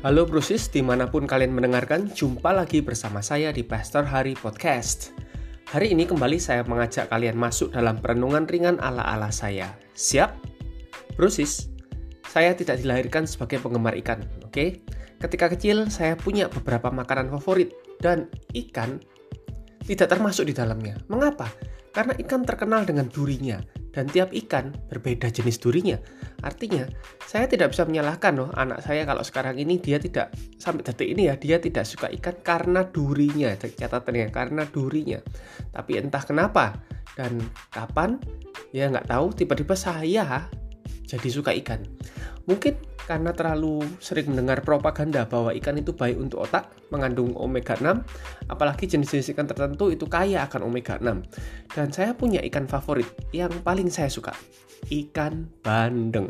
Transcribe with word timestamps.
Halo 0.00 0.24
Brusis, 0.24 0.72
di 0.72 0.80
mana 0.80 1.12
pun 1.12 1.28
kalian 1.28 1.52
mendengarkan, 1.52 2.08
jumpa 2.08 2.56
lagi 2.56 2.80
bersama 2.80 3.20
saya 3.20 3.52
di 3.52 3.60
Pastor 3.60 4.00
Hari 4.08 4.32
Podcast. 4.32 5.12
Hari 5.68 5.92
ini 5.92 6.08
kembali 6.08 6.40
saya 6.40 6.64
mengajak 6.64 7.12
kalian 7.12 7.36
masuk 7.36 7.76
dalam 7.76 8.00
perenungan 8.00 8.48
ringan 8.48 8.80
ala-ala 8.80 9.28
saya. 9.28 9.76
Siap? 9.92 10.40
Brusis, 11.20 11.68
saya 12.24 12.56
tidak 12.56 12.80
dilahirkan 12.80 13.28
sebagai 13.28 13.60
penggemar 13.60 13.92
ikan, 14.00 14.24
oke? 14.40 14.48
Okay? 14.48 14.68
Ketika 15.20 15.52
kecil, 15.52 15.92
saya 15.92 16.16
punya 16.16 16.48
beberapa 16.48 16.88
makanan 16.88 17.28
favorit, 17.36 17.76
dan 18.00 18.32
ikan 18.56 19.04
tidak 19.84 20.16
termasuk 20.16 20.48
di 20.48 20.56
dalamnya. 20.56 20.96
Mengapa? 21.12 21.52
Karena 21.92 22.16
ikan 22.24 22.48
terkenal 22.48 22.88
dengan 22.88 23.04
durinya, 23.12 23.60
dan 23.90 24.06
tiap 24.06 24.30
ikan 24.32 24.74
berbeda 24.90 25.30
jenis 25.30 25.58
durinya. 25.58 25.98
Artinya, 26.40 26.86
saya 27.26 27.50
tidak 27.50 27.74
bisa 27.74 27.84
menyalahkan 27.84 28.32
loh 28.38 28.50
anak 28.54 28.80
saya 28.82 29.04
kalau 29.04 29.20
sekarang 29.20 29.58
ini 29.58 29.76
dia 29.82 29.98
tidak 29.98 30.32
sampai 30.56 30.86
detik 30.86 31.10
ini 31.10 31.28
ya 31.28 31.34
dia 31.36 31.58
tidak 31.58 31.84
suka 31.84 32.08
ikan 32.20 32.38
karena 32.40 32.86
durinya, 32.86 33.52
catatannya 33.58 34.30
karena 34.30 34.62
durinya. 34.66 35.18
Tapi 35.74 36.00
entah 36.00 36.22
kenapa 36.22 36.78
dan 37.18 37.38
kapan 37.74 38.16
ya 38.70 38.86
nggak 38.88 39.10
tahu 39.10 39.34
tiba-tiba 39.34 39.74
saya 39.74 40.46
jadi 41.06 41.28
suka 41.28 41.50
ikan. 41.62 41.82
Mungkin 42.50 42.74
karena 43.06 43.30
terlalu 43.30 43.86
sering 44.02 44.34
mendengar 44.34 44.66
propaganda 44.66 45.22
bahwa 45.22 45.54
ikan 45.54 45.78
itu 45.78 45.94
baik 45.94 46.18
untuk 46.18 46.42
otak, 46.46 46.66
mengandung 46.90 47.34
omega 47.38 47.78
6, 47.78 48.02
apalagi 48.50 48.90
jenis-jenis 48.90 49.34
ikan 49.34 49.46
tertentu 49.46 49.94
itu 49.94 50.10
kaya 50.10 50.42
akan 50.50 50.66
omega 50.66 50.98
6. 50.98 51.30
Dan 51.70 51.94
saya 51.94 52.10
punya 52.18 52.42
ikan 52.42 52.66
favorit 52.66 53.06
yang 53.30 53.50
paling 53.62 53.86
saya 53.86 54.10
suka, 54.10 54.34
ikan 54.90 55.46
bandeng. 55.62 56.26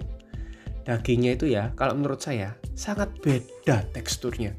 Dagingnya 0.84 1.40
itu 1.40 1.48
ya, 1.48 1.72
kalau 1.76 1.96
menurut 1.96 2.20
saya 2.20 2.56
sangat 2.76 3.12
beda 3.24 3.84
teksturnya. 3.96 4.52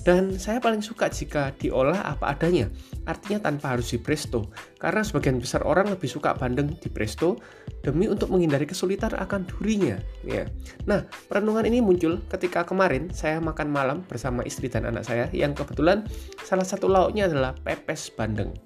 Dan 0.00 0.40
saya 0.40 0.64
paling 0.64 0.80
suka 0.80 1.12
jika 1.12 1.52
diolah 1.60 2.00
apa 2.00 2.32
adanya, 2.32 2.72
artinya 3.04 3.44
tanpa 3.44 3.76
harus 3.76 3.92
di 3.92 4.00
presto, 4.00 4.48
karena 4.80 5.04
sebagian 5.04 5.36
besar 5.36 5.60
orang 5.68 5.92
lebih 5.92 6.08
suka 6.08 6.32
bandeng 6.32 6.72
di 6.80 6.88
presto 6.88 7.36
demi 7.84 8.08
untuk 8.08 8.32
menghindari 8.32 8.64
kesulitan 8.64 9.12
akan 9.12 9.44
durinya. 9.44 10.00
Ya. 10.24 10.48
Nah, 10.88 11.04
perenungan 11.28 11.68
ini 11.68 11.84
muncul 11.84 12.16
ketika 12.32 12.64
kemarin 12.64 13.12
saya 13.12 13.44
makan 13.44 13.68
malam 13.68 14.00
bersama 14.08 14.40
istri 14.48 14.72
dan 14.72 14.88
anak 14.88 15.04
saya 15.04 15.28
yang 15.36 15.52
kebetulan 15.52 16.08
salah 16.48 16.64
satu 16.64 16.88
lauknya 16.88 17.28
adalah 17.28 17.52
pepes 17.60 18.08
bandeng. 18.16 18.56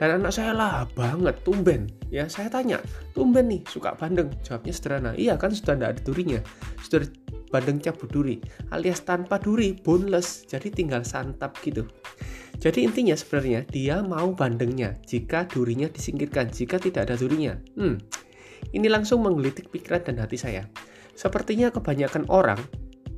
Dan 0.00 0.16
anak 0.16 0.32
saya 0.32 0.56
lah 0.56 0.88
banget, 0.96 1.36
tumben. 1.44 1.84
Ya, 2.08 2.24
saya 2.24 2.48
tanya, 2.48 2.80
tumben 3.12 3.52
nih, 3.52 3.60
suka 3.68 3.92
bandeng? 4.00 4.32
Jawabnya 4.40 4.72
sederhana, 4.72 5.12
iya 5.12 5.36
kan 5.36 5.52
sudah 5.52 5.76
tidak 5.76 5.90
ada 5.92 6.00
durinya. 6.00 6.40
Sudah 6.80 7.04
bandeng 7.50 7.82
cabut 7.82 8.08
duri 8.08 8.38
alias 8.70 9.02
tanpa 9.02 9.42
duri 9.42 9.74
boneless. 9.74 10.46
Jadi 10.46 10.70
tinggal 10.70 11.02
santap 11.02 11.58
gitu. 11.60 11.84
Jadi 12.62 12.86
intinya 12.86 13.18
sebenarnya 13.18 13.66
dia 13.66 14.00
mau 14.00 14.32
bandengnya 14.32 14.96
jika 15.04 15.44
durinya 15.50 15.90
disingkirkan 15.90 16.48
jika 16.48 16.78
tidak 16.78 17.10
ada 17.10 17.16
durinya. 17.18 17.58
Hmm 17.74 17.98
ini 18.70 18.86
langsung 18.86 19.24
menggelitik 19.24 19.72
pikiran 19.72 20.04
dan 20.04 20.16
hati 20.22 20.38
saya. 20.38 20.62
Sepertinya 21.16 21.72
kebanyakan 21.74 22.28
orang 22.30 22.60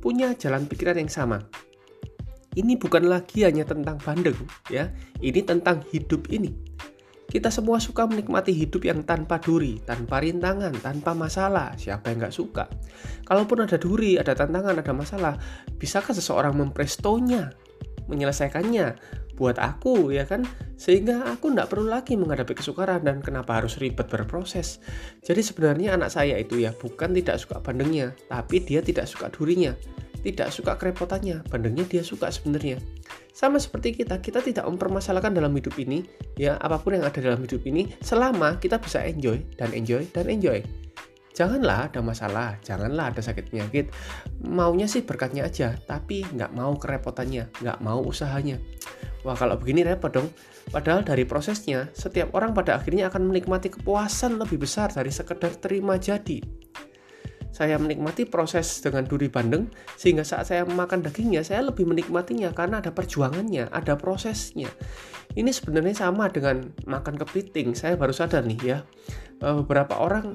punya 0.01 0.33
jalan 0.35 0.65
pikiran 0.65 0.97
yang 0.97 1.11
sama. 1.11 1.39
Ini 2.53 2.77
bukan 2.77 3.09
lagi 3.09 3.45
hanya 3.45 3.65
tentang 3.65 3.97
bandeng 4.01 4.37
ya. 4.69 4.89
Ini 5.21 5.41
tentang 5.45 5.81
hidup 5.89 6.29
ini 6.29 6.72
kita 7.33 7.49
semua 7.49 7.81
suka 7.81 8.05
menikmati 8.05 8.53
hidup 8.53 8.85
yang 8.85 9.01
tanpa 9.01 9.41
duri, 9.41 9.81
tanpa 9.81 10.21
rintangan, 10.21 10.69
tanpa 10.77 11.17
masalah. 11.17 11.73
Siapa 11.73 12.13
yang 12.13 12.21
nggak 12.21 12.35
suka? 12.37 12.69
Kalaupun 13.25 13.65
ada 13.65 13.81
duri, 13.81 14.21
ada 14.21 14.37
tantangan, 14.37 14.77
ada 14.77 14.93
masalah, 14.93 15.33
bisakah 15.81 16.13
seseorang 16.13 16.53
memprestonya, 16.53 17.49
menyelesaikannya? 18.05 19.17
Buat 19.33 19.57
aku, 19.57 20.13
ya 20.13 20.29
kan? 20.29 20.45
Sehingga 20.77 21.25
aku 21.25 21.57
nggak 21.57 21.73
perlu 21.73 21.89
lagi 21.89 22.13
menghadapi 22.13 22.53
kesukaran 22.53 23.01
dan 23.01 23.17
kenapa 23.17 23.57
harus 23.57 23.81
ribet 23.81 24.05
berproses. 24.05 24.77
Jadi 25.25 25.41
sebenarnya 25.41 25.97
anak 25.97 26.13
saya 26.13 26.37
itu 26.37 26.61
ya 26.61 26.69
bukan 26.69 27.17
tidak 27.17 27.41
suka 27.41 27.57
bandengnya, 27.65 28.13
tapi 28.29 28.61
dia 28.61 28.85
tidak 28.85 29.09
suka 29.09 29.33
durinya 29.33 29.73
tidak 30.23 30.55
suka 30.55 30.79
kerepotannya, 30.79 31.43
bandengnya 31.51 31.83
dia 31.83 32.01
suka 32.01 32.31
sebenarnya. 32.31 32.79
Sama 33.35 33.59
seperti 33.59 33.99
kita, 33.99 34.23
kita 34.23 34.39
tidak 34.39 34.63
mempermasalahkan 34.71 35.35
dalam 35.35 35.51
hidup 35.51 35.75
ini, 35.75 36.07
ya 36.39 36.55
apa 36.57 36.79
pun 36.79 36.95
yang 36.95 37.03
ada 37.03 37.19
dalam 37.19 37.43
hidup 37.43 37.59
ini, 37.67 37.91
selama 37.99 38.55
kita 38.57 38.79
bisa 38.79 39.03
enjoy 39.03 39.43
dan 39.59 39.75
enjoy 39.75 40.07
dan 40.15 40.31
enjoy. 40.31 40.63
Janganlah 41.33 41.89
ada 41.89 41.99
masalah, 42.05 42.61
janganlah 42.61 43.09
ada 43.09 43.19
sakit 43.19 43.49
penyakit. 43.49 43.89
Maunya 44.45 44.85
sih 44.85 45.01
berkatnya 45.01 45.49
aja, 45.49 45.73
tapi 45.89 46.23
nggak 46.23 46.53
mau 46.53 46.77
kerepotannya, 46.77 47.49
nggak 47.59 47.81
mau 47.81 48.05
usahanya. 48.05 48.61
Wah 49.25 49.33
kalau 49.33 49.57
begini 49.57 49.81
repot 49.83 50.13
dong. 50.13 50.29
Padahal 50.69 51.03
dari 51.03 51.27
prosesnya, 51.27 51.89
setiap 51.91 52.31
orang 52.37 52.55
pada 52.55 52.79
akhirnya 52.79 53.09
akan 53.11 53.27
menikmati 53.27 53.73
kepuasan 53.73 54.39
lebih 54.39 54.63
besar 54.63 54.93
dari 54.93 55.11
sekedar 55.11 55.57
terima 55.59 55.99
jadi 55.99 56.62
saya 57.53 57.77
menikmati 57.77 58.25
proses 58.25 58.81
dengan 58.81 59.05
duri 59.05 59.29
bandeng 59.29 59.69
sehingga 59.93 60.25
saat 60.25 60.49
saya 60.49 60.65
makan 60.65 61.05
dagingnya 61.05 61.45
saya 61.45 61.61
lebih 61.69 61.85
menikmatinya 61.85 62.49
karena 62.49 62.81
ada 62.81 62.89
perjuangannya, 62.89 63.69
ada 63.69 63.93
prosesnya. 63.93 64.73
Ini 65.37 65.53
sebenarnya 65.53 66.09
sama 66.09 66.33
dengan 66.33 66.73
makan 66.89 67.13
kepiting. 67.21 67.77
Saya 67.77 67.93
baru 67.93 68.11
sadar 68.11 68.41
nih 68.49 68.59
ya. 68.65 68.77
Eh, 69.37 69.53
beberapa 69.61 70.01
orang 70.01 70.33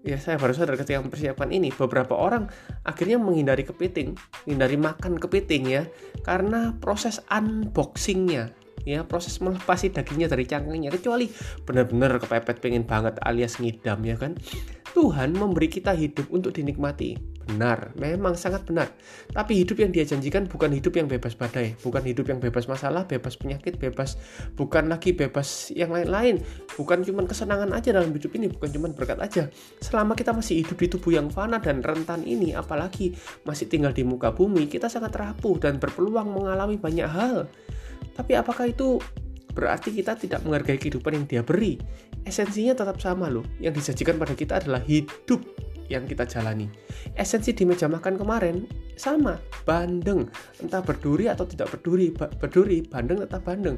ya 0.00 0.16
saya 0.16 0.40
baru 0.40 0.56
sadar 0.56 0.80
ketika 0.80 1.02
mempersiapkan 1.02 1.50
ini 1.52 1.68
beberapa 1.76 2.16
orang 2.16 2.48
akhirnya 2.88 3.20
menghindari 3.20 3.68
kepiting 3.68 4.16
menghindari 4.48 4.80
makan 4.80 5.20
kepiting 5.20 5.68
ya 5.68 5.84
karena 6.24 6.72
proses 6.80 7.20
unboxingnya 7.28 8.48
ya 8.88 9.04
proses 9.04 9.36
melepasi 9.44 9.92
dagingnya 9.92 10.32
dari 10.32 10.48
cangkangnya 10.48 10.88
kecuali 10.88 11.28
benar-benar 11.68 12.16
kepepet 12.16 12.64
pengen 12.64 12.88
banget 12.88 13.20
alias 13.20 13.60
ngidam 13.60 14.00
ya 14.08 14.16
kan 14.16 14.40
Tuhan 14.90 15.34
memberi 15.38 15.70
kita 15.70 15.94
hidup 15.94 16.26
untuk 16.34 16.50
dinikmati. 16.54 17.14
Benar, 17.50 17.98
memang 17.98 18.38
sangat 18.38 18.62
benar. 18.62 18.94
Tapi 19.34 19.66
hidup 19.66 19.82
yang 19.82 19.90
dia 19.90 20.06
janjikan 20.06 20.46
bukan 20.46 20.70
hidup 20.70 20.94
yang 20.94 21.10
bebas 21.10 21.34
badai, 21.34 21.74
bukan 21.82 22.02
hidup 22.06 22.30
yang 22.30 22.38
bebas 22.38 22.70
masalah, 22.70 23.10
bebas 23.10 23.34
penyakit, 23.34 23.74
bebas 23.74 24.14
bukan 24.54 24.86
lagi 24.86 25.10
bebas 25.10 25.74
yang 25.74 25.90
lain-lain. 25.90 26.38
Bukan 26.78 27.02
cuma 27.02 27.26
kesenangan 27.26 27.74
aja 27.74 27.90
dalam 27.90 28.14
hidup 28.14 28.30
ini, 28.38 28.46
bukan 28.46 28.70
cuma 28.70 28.86
berkat 28.94 29.18
aja. 29.18 29.50
Selama 29.82 30.14
kita 30.14 30.30
masih 30.30 30.62
hidup 30.62 30.78
di 30.78 30.86
tubuh 30.86 31.10
yang 31.10 31.26
fana 31.26 31.58
dan 31.58 31.82
rentan 31.82 32.22
ini, 32.22 32.54
apalagi 32.54 33.18
masih 33.42 33.66
tinggal 33.66 33.90
di 33.90 34.06
muka 34.06 34.30
bumi, 34.30 34.70
kita 34.70 34.86
sangat 34.86 35.10
rapuh 35.18 35.58
dan 35.58 35.82
berpeluang 35.82 36.30
mengalami 36.30 36.78
banyak 36.78 37.08
hal. 37.10 37.50
Tapi 38.14 38.32
apakah 38.38 38.70
itu 38.70 39.02
berarti 39.60 39.92
kita 39.92 40.16
tidak 40.16 40.40
menghargai 40.48 40.80
kehidupan 40.80 41.12
yang 41.20 41.26
dia 41.28 41.42
beri. 41.44 41.76
Esensinya 42.24 42.72
tetap 42.72 42.96
sama 42.96 43.28
loh. 43.28 43.44
Yang 43.60 43.84
disajikan 43.84 44.16
pada 44.16 44.32
kita 44.32 44.56
adalah 44.56 44.80
hidup 44.80 45.44
yang 45.92 46.08
kita 46.08 46.24
jalani. 46.24 46.70
Esensi 47.18 47.52
di 47.52 47.68
meja 47.68 47.90
makan 47.90 48.16
kemarin 48.16 48.64
sama, 48.96 49.36
bandeng. 49.68 50.30
Entah 50.62 50.80
berduri 50.80 51.28
atau 51.28 51.44
tidak 51.44 51.76
berduri, 51.76 52.14
berduri, 52.14 52.86
bandeng 52.86 53.20
tetap 53.20 53.44
bandeng. 53.44 53.76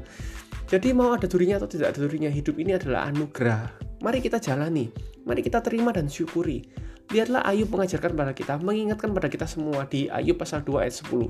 Jadi 0.69 0.95
mau 0.95 1.11
ada 1.11 1.27
durinya 1.27 1.59
atau 1.59 1.67
tidak 1.67 1.97
ada 1.97 2.07
durinya, 2.07 2.31
hidup 2.31 2.55
ini 2.55 2.77
adalah 2.77 3.11
anugerah. 3.11 3.75
Mari 3.99 4.23
kita 4.23 4.39
jalani, 4.39 4.87
mari 5.27 5.43
kita 5.43 5.59
terima 5.59 5.91
dan 5.91 6.07
syukuri. 6.07 6.63
Lihatlah 7.11 7.43
Ayub 7.43 7.67
mengajarkan 7.67 8.15
pada 8.15 8.31
kita, 8.31 8.55
mengingatkan 8.63 9.11
pada 9.11 9.27
kita 9.27 9.43
semua 9.43 9.83
di 9.89 10.07
Ayub 10.07 10.39
pasal 10.39 10.63
2 10.63 10.87
ayat 10.87 10.95
10. 11.03 11.29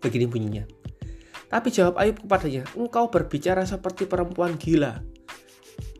Begini 0.00 0.24
bunyinya. 0.30 0.79
Tapi 1.50 1.68
jawab 1.74 1.98
Ayub 1.98 2.22
kepadanya, 2.22 2.62
engkau 2.78 3.10
berbicara 3.10 3.66
seperti 3.66 4.06
perempuan 4.06 4.54
gila. 4.54 5.02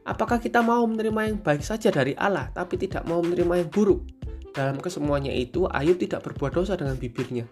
Apakah 0.06 0.38
kita 0.38 0.62
mau 0.62 0.86
menerima 0.86 1.26
yang 1.26 1.38
baik 1.42 1.66
saja 1.66 1.90
dari 1.90 2.14
Allah, 2.14 2.48
tapi 2.54 2.78
tidak 2.78 3.02
mau 3.04 3.18
menerima 3.18 3.66
yang 3.66 3.70
buruk? 3.70 4.06
Dalam 4.54 4.78
kesemuanya 4.78 5.34
itu, 5.34 5.66
Ayub 5.66 5.98
tidak 5.98 6.22
berbuat 6.26 6.54
dosa 6.54 6.78
dengan 6.78 6.94
bibirnya. 6.94 7.50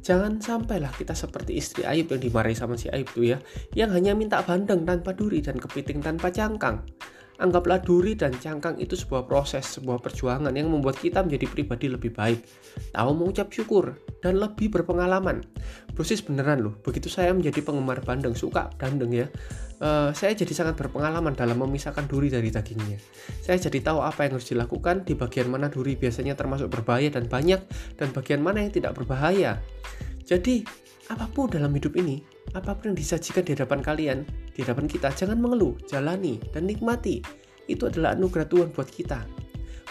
Jangan 0.00 0.40
sampailah 0.40 0.92
kita 0.92 1.12
seperti 1.16 1.56
istri 1.56 1.84
Ayub 1.84 2.08
yang 2.12 2.20
dimarahi 2.24 2.56
sama 2.56 2.76
si 2.80 2.88
Ayub 2.88 3.08
itu 3.12 3.36
ya, 3.36 3.38
yang 3.76 3.92
hanya 3.92 4.16
minta 4.16 4.40
bandeng 4.44 4.84
tanpa 4.84 5.12
duri 5.12 5.40
dan 5.44 5.60
kepiting 5.60 6.00
tanpa 6.00 6.28
cangkang. 6.32 6.84
Anggaplah 7.34 7.82
duri 7.82 8.14
dan 8.14 8.30
cangkang 8.38 8.78
itu 8.78 8.94
sebuah 8.94 9.26
proses, 9.26 9.66
sebuah 9.66 9.98
perjuangan 9.98 10.54
yang 10.54 10.70
membuat 10.70 11.02
kita 11.02 11.18
menjadi 11.18 11.50
pribadi 11.50 11.90
lebih 11.90 12.14
baik, 12.14 12.46
tahu 12.94 13.10
mengucap 13.10 13.50
syukur, 13.50 13.98
dan 14.22 14.38
lebih 14.38 14.70
berpengalaman. 14.70 15.42
Proses 15.98 16.22
beneran 16.22 16.62
loh, 16.62 16.78
begitu 16.86 17.10
saya 17.10 17.34
menjadi 17.34 17.58
penggemar 17.66 18.06
bandeng, 18.06 18.38
suka 18.38 18.70
bandeng 18.78 19.10
ya, 19.10 19.26
uh, 19.82 20.14
saya 20.14 20.38
jadi 20.38 20.54
sangat 20.54 20.78
berpengalaman 20.78 21.34
dalam 21.34 21.58
memisahkan 21.58 22.06
duri 22.06 22.30
dari 22.30 22.54
dagingnya. 22.54 23.02
Saya 23.42 23.58
jadi 23.58 23.82
tahu 23.82 23.98
apa 23.98 24.30
yang 24.30 24.38
harus 24.38 24.46
dilakukan, 24.54 25.02
di 25.02 25.18
bagian 25.18 25.50
mana 25.50 25.66
duri 25.66 25.98
biasanya 25.98 26.38
termasuk 26.38 26.70
berbahaya 26.70 27.10
dan 27.10 27.26
banyak, 27.26 27.58
dan 27.98 28.14
bagian 28.14 28.46
mana 28.46 28.62
yang 28.62 28.70
tidak 28.70 28.94
berbahaya. 28.94 29.58
Jadi, 30.22 30.62
apa 31.12 31.28
pun 31.28 31.52
dalam 31.52 31.72
hidup 31.76 31.96
ini, 32.00 32.24
apa 32.56 32.72
pun 32.72 32.92
yang 32.92 32.98
disajikan 32.98 33.44
di 33.44 33.52
hadapan 33.52 33.80
kalian, 33.84 34.18
di 34.56 34.64
hadapan 34.64 34.88
kita, 34.88 35.12
jangan 35.12 35.36
mengeluh, 35.36 35.76
jalani, 35.84 36.40
dan 36.56 36.64
nikmati. 36.64 37.20
Itu 37.68 37.92
adalah 37.92 38.16
anugerah 38.16 38.48
Tuhan 38.48 38.68
buat 38.72 38.88
kita. 38.88 39.24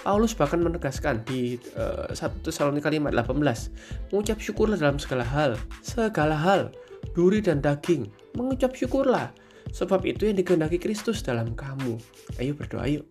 Paulus 0.03 0.35
bahkan 0.35 0.59
menegaskan 0.59 1.23
di 1.23 1.55
uh, 1.79 2.11
1 2.11 2.43
Tesalonika 2.43 2.91
5 2.91 3.13
18, 3.13 4.11
mengucap 4.11 4.37
syukurlah 4.41 4.75
dalam 4.75 4.99
segala 4.99 5.23
hal, 5.23 5.55
segala 5.79 6.35
hal, 6.35 6.75
duri 7.15 7.39
dan 7.39 7.63
daging, 7.63 8.11
mengucap 8.35 8.75
syukurlah, 8.75 9.31
sebab 9.71 10.03
itu 10.03 10.27
yang 10.27 10.35
dikehendaki 10.35 10.75
Kristus 10.75 11.23
dalam 11.23 11.55
kamu. 11.55 11.95
Ayo 12.41 12.51
berdoa 12.51 12.83
yuk. 12.89 13.07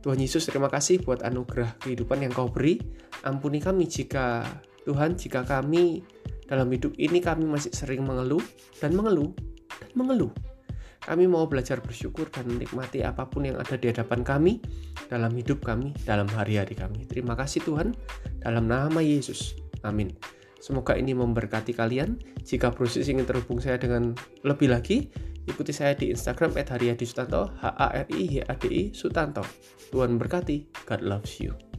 Tuhan 0.00 0.18
Yesus 0.18 0.48
terima 0.48 0.72
kasih 0.72 1.04
buat 1.04 1.20
anugerah 1.22 1.76
kehidupan 1.84 2.24
yang 2.24 2.32
kau 2.32 2.48
beri. 2.48 2.80
Ampuni 3.22 3.60
kami 3.60 3.84
jika 3.84 4.42
Tuhan 4.88 5.14
jika 5.14 5.44
kami 5.44 6.00
dalam 6.50 6.66
hidup 6.74 6.98
ini 6.98 7.22
kami 7.22 7.46
masih 7.46 7.70
sering 7.70 8.02
mengeluh 8.02 8.42
dan 8.82 8.98
mengeluh 8.98 9.30
dan 9.70 9.90
mengeluh. 9.94 10.34
Kami 11.00 11.24
mau 11.24 11.48
belajar 11.48 11.80
bersyukur 11.80 12.28
dan 12.28 12.44
menikmati 12.44 13.00
apa 13.00 13.24
pun 13.24 13.48
yang 13.48 13.56
ada 13.56 13.72
di 13.78 13.88
hadapan 13.88 14.20
kami 14.20 14.60
dalam 15.08 15.32
hidup 15.32 15.64
kami, 15.64 15.96
dalam 16.04 16.28
hari-hari 16.28 16.76
kami. 16.76 17.08
Terima 17.08 17.32
kasih 17.32 17.64
Tuhan, 17.64 17.96
dalam 18.44 18.68
nama 18.68 19.00
Yesus. 19.00 19.56
Amin. 19.80 20.12
Semoga 20.60 20.92
ini 21.00 21.16
memberkati 21.16 21.72
kalian. 21.72 22.20
Jika 22.44 22.68
proses 22.76 23.08
ingin 23.08 23.24
terhubung 23.24 23.64
saya 23.64 23.80
dengan 23.80 24.12
lebih 24.44 24.68
lagi, 24.68 25.08
ikuti 25.48 25.72
saya 25.72 25.96
di 25.96 26.12
Instagram 26.12 26.52
@haryadi 26.52 27.08
Sutanto, 27.08 27.48
H 27.48 27.64
A 27.64 27.88
R 28.04 28.08
I 28.12 28.44
H 28.44 28.44
A 28.44 28.54
D 28.60 28.64
I 28.68 28.82
Sutanto. 28.92 29.40
Tuhan 29.88 30.20
berkati. 30.20 30.68
God 30.84 31.00
loves 31.00 31.40
you. 31.40 31.69